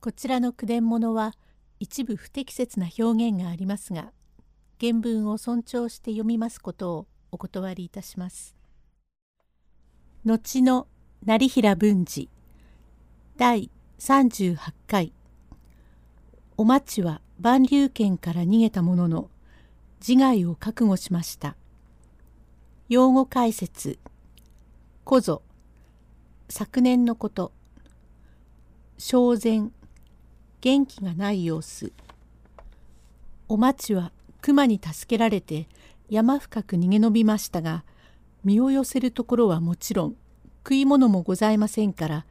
[0.00, 1.34] こちらの句伝物は
[1.78, 4.12] 一部不適切な表現がありますが
[4.80, 8.56] 原文を尊重して読みますことをお断りいたします。
[10.24, 10.86] 後の
[11.26, 12.30] 成平文治
[13.36, 15.12] 第38回。
[16.56, 19.30] お町は万竜圏から逃げたものの
[20.00, 21.56] 自害を覚悟しました。
[22.88, 23.98] 用語解説。
[25.06, 25.42] 古ぞ
[26.48, 27.52] 昨年のこと。
[28.96, 29.70] 正前。
[30.60, 31.92] 元気がない様子。
[33.48, 35.68] お町は熊に助けられて
[36.08, 37.84] 山深く逃げ延びましたが
[38.44, 40.16] 身を寄せるところはもちろん
[40.58, 42.26] 食い物もございませんから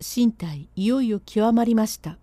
[0.00, 2.18] 身体いよいよ極まりました。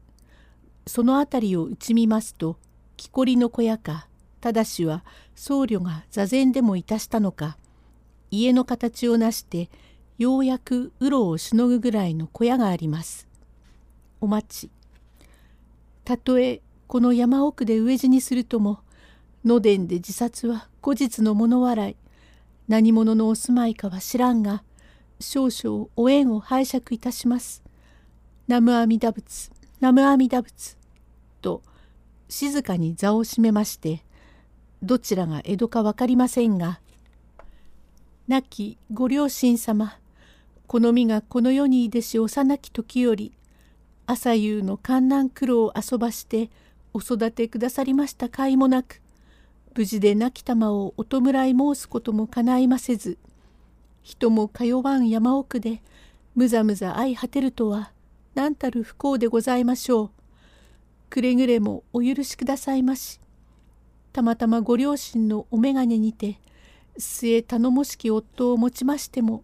[0.86, 2.58] その辺りを打ち見ますと
[2.98, 4.08] 木こりの小屋か
[4.42, 5.04] ただしは
[5.36, 7.58] 僧侶が座禅でもいたしたのか
[8.32, 9.70] 家の形をなして
[10.18, 13.28] ようやくうろをしのぐぐらいの小屋があります。
[14.22, 14.79] お待ち。
[16.10, 18.80] たとえこの山奥で飢え死にするとも
[19.46, 21.96] 野伝で自殺は後日の物笑い
[22.68, 24.64] 何者のお住まいかは知らんが
[25.20, 27.62] 少々お縁を拝借いたします。
[28.48, 30.78] 南無阿弥陀仏南無阿弥陀仏
[31.44, 31.62] と
[32.28, 34.04] 静かに座を閉めまして
[34.82, 36.80] どちらが江戸か分かりませんが
[38.28, 40.00] 亡きご両親様
[40.66, 43.32] この身がこの世にいでし幼き時より
[44.12, 46.50] 朝夕の観覧苦労を遊ばして
[46.96, 49.02] お育てくださりました甲斐もなく
[49.76, 53.20] 無事で亡き玉をお弔い申すこともかないませず
[54.02, 55.84] 人も通わん山奥で
[56.34, 57.92] むざむざ相果てるとは
[58.34, 60.12] 何たる不幸でございましょう。
[61.12, 63.20] くれぐれもお許しくださいまし。
[64.12, 66.40] たまたまご両親のお眼鏡にて
[66.98, 69.44] 末頼もしき夫を持ちましても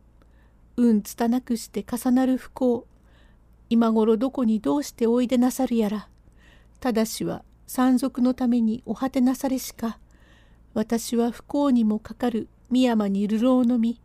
[0.75, 2.87] 運つたなくして重なる不幸
[3.69, 6.07] 今頃どこにどうしておいでなさるやら。
[6.79, 9.97] ただしは山賊のためにお果てなされしか
[10.75, 13.99] 私は不幸にもかかる深山に流浪のみ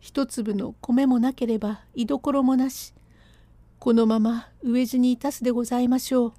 [0.00, 2.94] 一粒の米もなければ居所もなし。
[3.78, 6.32] このまま飢え死にいたすでございましょう。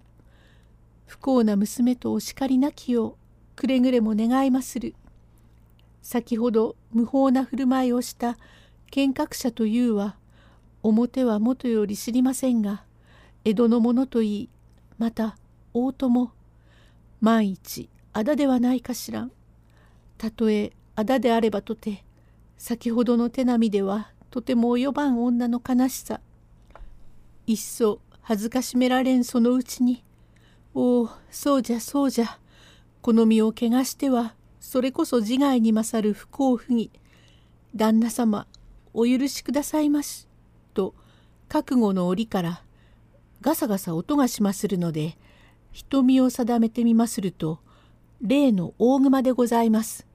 [1.07, 3.15] 不幸な娘とお叱りなきよう
[3.55, 4.93] くれぐれも願いまする。
[6.01, 8.37] 先ほど無法な振る舞いをした
[8.91, 10.15] 見学者というは
[10.83, 12.83] 表はもとより知りませんが
[13.43, 14.49] 江戸の者といい
[14.97, 15.37] また
[15.73, 16.31] 大友
[17.21, 19.31] 万一あだではないかしらん。
[20.17, 22.03] たとえあだであればとて
[22.57, 26.19] 先ほどの手並みではとても及ばん女の悲しさ。
[27.47, 30.03] いっそ恥ずかしめられんそのうちに
[30.73, 32.37] おおそうじゃそうじゃ
[33.01, 36.91] この身を汚してはそれこそ自害に勝る不幸不義
[37.75, 38.45] 旦那様
[38.93, 40.27] お許しくださいまし」
[41.49, 42.61] 覚悟の折から
[43.41, 45.17] ガサガサ音がしまするので
[45.71, 47.59] 瞳を定めてみますると
[48.21, 50.05] 例の大熊でございます。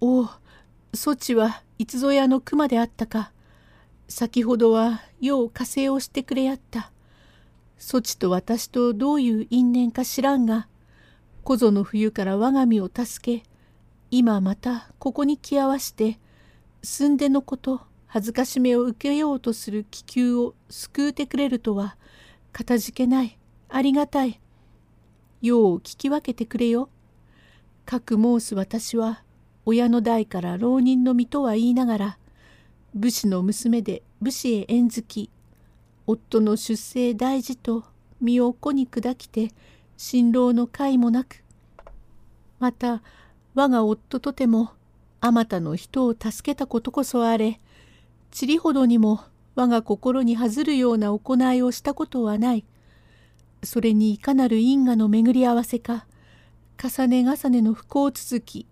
[0.00, 0.30] おお
[0.94, 3.32] そちはいつぞやの熊であったか。
[4.08, 6.92] 先ほどはよう火星をしてくれやった。
[7.76, 10.68] そちと私とどういう因縁か知らんが
[11.42, 13.44] 小僧の冬から我が身を助け
[14.10, 16.18] 今またここに来合わして
[16.82, 17.82] すんでのこと
[18.14, 21.96] 恥ずかしめを受けようとする気球を救うてくれるとは
[22.52, 23.36] かたじけない
[23.68, 24.40] ありがたい
[25.42, 26.88] よう聞き分けてくれよ。
[27.84, 29.24] かく申す私は
[29.66, 32.18] 親の代から浪人の身とは言いながら
[32.94, 35.28] 武士の娘で武士へ縁づき
[36.06, 37.82] 夫の出生大事と
[38.20, 39.50] 身を子に砕きて
[39.96, 41.42] 辛労の甲もなく
[42.60, 43.02] また
[43.56, 44.70] 我が夫とても
[45.20, 47.58] あまたの人を助けたことこそあれ
[48.36, 49.20] 塵ほどにも
[49.54, 52.64] 我が心に恥ずるような行いをしたことはない。
[53.62, 56.06] それにいかなる因果の巡り合わせか、
[56.82, 58.66] 重ね重ねの不幸続き、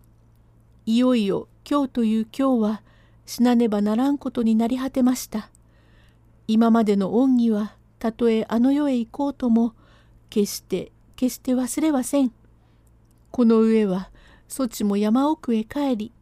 [0.84, 2.83] いよいよ今日という今日は
[3.25, 5.49] 死なねばならんことになり果てました。
[6.49, 9.75] 今までの恩義はたとえあの世へ行こうとも
[10.29, 12.32] 決して決して忘れはせん。
[13.31, 14.11] この上は
[14.49, 16.12] そちも山奥へ帰り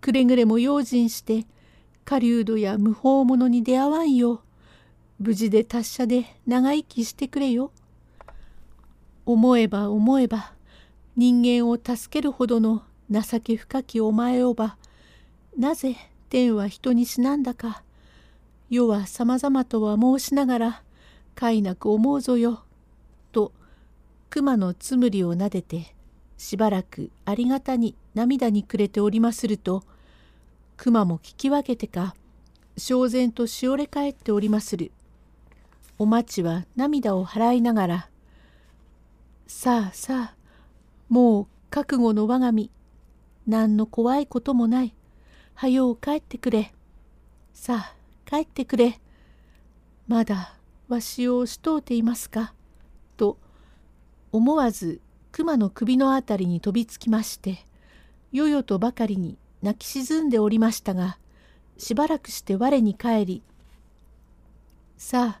[0.00, 1.46] くれぐれも用心して
[2.04, 4.42] 狩人や無法者に出会わんよ。
[5.18, 7.72] 無事で達者で長生きしてくれよ。
[9.26, 10.52] 思えば思えば
[11.16, 14.76] 人間を助けるほどの情け深きお前をば
[15.56, 15.96] なぜ
[16.30, 17.82] 天は人に死なんだか。
[18.70, 20.82] 世はさまざまとは申しながら
[21.34, 22.62] 快なく思うぞよ」
[23.32, 23.52] と
[24.30, 25.94] 熊のつむりをなでて
[26.38, 29.82] しばらくありがたに涙にくれておりますると
[30.82, 32.14] 「熊も聞き分けてか
[32.78, 34.92] 正然としおれ返っておりまする。
[35.98, 38.10] お町は涙を払いながら
[39.46, 40.36] 「さあさあ
[41.10, 42.70] もう覚悟の我が身
[43.46, 44.94] 何の怖いこともない
[45.52, 46.72] はよう帰ってくれ
[47.52, 47.94] さあ
[48.24, 49.02] 帰ってくれ
[50.08, 50.54] まだ
[50.88, 52.54] わしをしとうていますか?」
[53.18, 53.36] と
[54.32, 57.66] 思わず熊の首のあたりに飛びつきまして
[58.32, 61.18] よよとばかりに泣き沈んでおりましたが
[61.76, 63.42] しばらくして我に返り
[64.96, 65.40] 「さ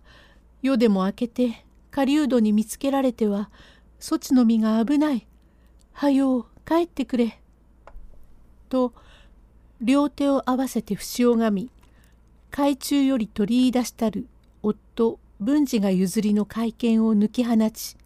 [0.62, 3.50] 夜でも明けて狩人に見つけられては
[3.98, 5.26] そちの身が危ない。
[5.92, 7.40] はよう帰ってくれ。」
[8.70, 8.94] と
[9.80, 11.70] 両手を合わせて節をがみ
[12.50, 14.28] 海中より取り出したる
[14.62, 17.96] 夫文治が譲りの会見を抜き放ち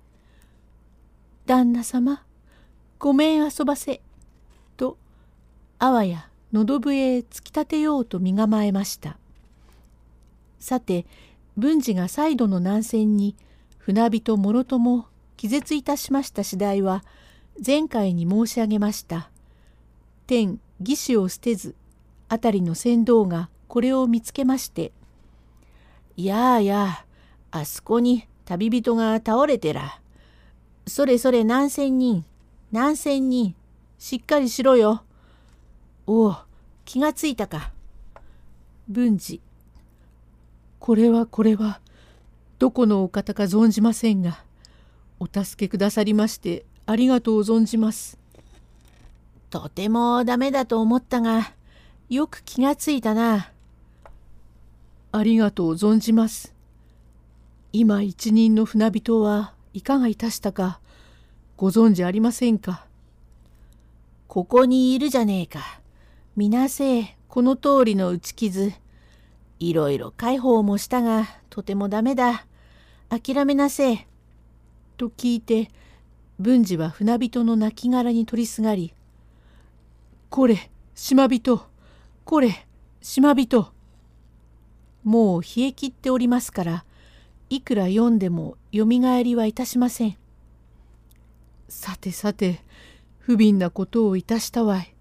[1.46, 2.25] 「旦那様
[2.99, 4.00] ごめん遊ばせ」
[5.84, 9.19] あわや喉笛へ突き立てようと身構えました。
[10.58, 11.04] さて
[11.58, 13.36] 文治が再度の南線に
[13.76, 17.04] 船人もろとも気絶いたしました次第は
[17.64, 19.28] 前回に申し上げました。
[20.26, 21.75] 天義士を捨てず
[22.31, 24.90] 辺りの船頭がこれを見つけまして
[26.16, 27.04] 「やあや
[27.50, 30.00] あそこに旅人が倒れてら。
[30.86, 32.25] それそれ何千人
[32.72, 33.54] 何千人
[33.98, 35.02] しっかりしろよ。
[36.06, 36.37] おお
[36.85, 37.73] 気がついたか。
[38.89, 39.41] 文治
[40.79, 41.81] これはこれは
[42.59, 44.45] どこのお方か存じませんが
[45.19, 48.19] お助けくださりましてありがとう存じます。
[49.49, 51.53] とてもダメだと思ったが
[52.11, 53.51] よく気がついたな。
[55.12, 56.55] ありがとう存じます。
[57.73, 60.81] 今一人の船人はいかがいたしたか
[61.56, 62.87] ご存じありませんか。
[64.29, 65.81] ここにいるじゃねえか。
[66.36, 68.72] みなせこの通りの打ち傷。
[69.60, 72.46] いろいろ介抱もしたがとてもダメだ。
[73.08, 74.06] 諦めなせえ
[74.96, 75.70] と聞いて
[76.40, 78.92] 文治は船人の亡骸に取りすがり
[80.28, 81.60] 「これ島人
[82.25, 82.66] これ
[83.00, 83.69] 島人」
[85.04, 86.84] もう冷え切っておりますから
[87.48, 90.16] いくら読んでもよみがえりはいたしません。
[91.69, 92.60] さてさて
[93.19, 94.94] 不憫なことをいたしたわい。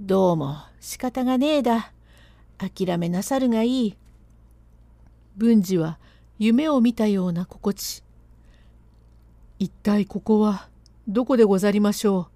[0.00, 1.92] どうも仕方がねえだ。
[2.58, 3.96] 諦めなさるがいい。
[5.36, 6.00] 文治は
[6.36, 8.02] 夢を見たような心地。
[9.60, 10.68] 一体ここは
[11.06, 12.28] どこでござりましょ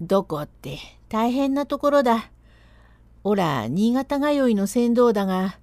[0.00, 0.06] う。
[0.06, 0.78] どこって
[1.10, 2.30] 大変なところだ。
[3.22, 5.58] おら新潟通いの船頭だが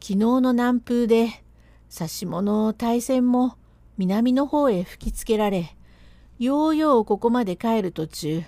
[0.00, 1.42] 昨日の南風で
[1.90, 3.56] 指物大船も
[3.98, 5.76] 南の方へ吹きつけられ
[6.38, 8.44] ようようここまで帰る途中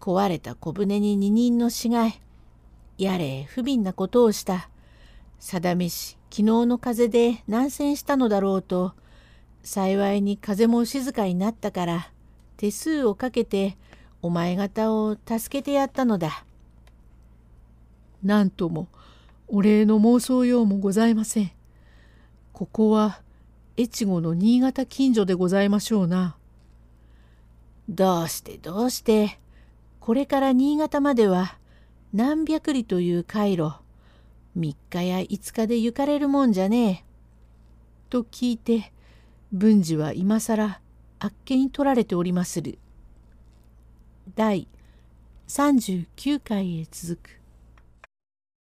[0.00, 2.18] 壊れた小舟に二人の死骸
[2.98, 4.68] やれ不憫なことをした。
[5.38, 8.92] 定めし昨日の風で南船したのだろうと
[9.62, 12.10] 幸いに風も静かになったから
[12.56, 13.76] 手数をかけて
[14.22, 16.44] お前方を助けてやったのだ。
[18.22, 18.88] なんとも
[19.48, 21.50] お礼の妄想用もございません。
[22.52, 23.22] ここは
[23.78, 26.36] 越後の新潟近所でございましょうな。
[27.88, 29.38] どうしてどうして
[30.00, 31.58] これから新潟までは
[32.12, 33.74] 何百里という回路
[34.54, 37.04] 三日や五日で行かれるもんじゃねえ。
[38.08, 38.92] と聞いて
[39.52, 40.80] 文治は今更
[41.20, 42.78] あっけに取られておりまする。
[44.34, 44.66] 第
[45.48, 47.39] 39回へ続く。